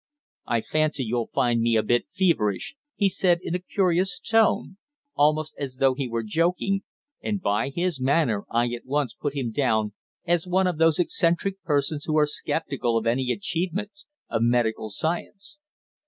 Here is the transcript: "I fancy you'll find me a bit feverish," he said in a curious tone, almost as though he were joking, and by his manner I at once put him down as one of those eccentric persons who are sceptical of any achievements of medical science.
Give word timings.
"I 0.47 0.61
fancy 0.61 1.03
you'll 1.03 1.29
find 1.31 1.61
me 1.61 1.75
a 1.75 1.83
bit 1.83 2.07
feverish," 2.09 2.73
he 2.95 3.07
said 3.07 3.37
in 3.43 3.53
a 3.53 3.59
curious 3.59 4.19
tone, 4.19 4.77
almost 5.13 5.53
as 5.59 5.75
though 5.75 5.93
he 5.93 6.07
were 6.07 6.23
joking, 6.23 6.81
and 7.21 7.39
by 7.39 7.69
his 7.69 8.01
manner 8.01 8.43
I 8.49 8.69
at 8.73 8.87
once 8.87 9.13
put 9.13 9.35
him 9.35 9.51
down 9.51 9.93
as 10.25 10.47
one 10.47 10.65
of 10.65 10.79
those 10.79 10.97
eccentric 10.97 11.61
persons 11.61 12.05
who 12.05 12.17
are 12.17 12.25
sceptical 12.25 12.97
of 12.97 13.05
any 13.05 13.29
achievements 13.31 14.07
of 14.27 14.41
medical 14.41 14.89
science. 14.89 15.59